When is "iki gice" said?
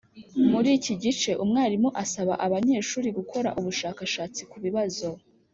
0.77-1.31